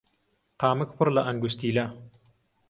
[0.61, 1.85] قامک پڕ لە ئەنگوستیلە